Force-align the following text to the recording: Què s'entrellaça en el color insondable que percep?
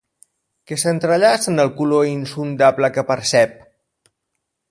Què 0.69 0.77
s'entrellaça 0.83 1.51
en 1.51 1.63
el 1.65 1.69
color 1.81 2.09
insondable 2.13 2.91
que 2.97 3.07
percep? 3.13 3.55